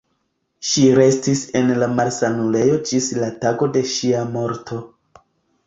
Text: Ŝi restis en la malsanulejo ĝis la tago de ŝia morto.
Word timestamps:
Ŝi 0.69 0.85
restis 0.99 1.43
en 1.59 1.69
la 1.83 1.89
malsanulejo 1.99 2.79
ĝis 2.93 3.11
la 3.21 3.31
tago 3.47 3.71
de 3.79 3.87
ŝia 3.93 4.27
morto. 4.37 4.83